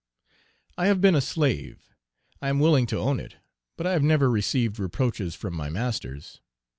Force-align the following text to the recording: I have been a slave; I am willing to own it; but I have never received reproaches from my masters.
I 0.79 0.87
have 0.87 0.99
been 0.99 1.13
a 1.13 1.21
slave; 1.21 1.93
I 2.41 2.49
am 2.49 2.59
willing 2.59 2.87
to 2.87 2.97
own 2.97 3.19
it; 3.19 3.35
but 3.77 3.85
I 3.85 3.91
have 3.91 4.01
never 4.01 4.31
received 4.31 4.79
reproaches 4.79 5.35
from 5.35 5.53
my 5.53 5.69
masters. 5.69 6.41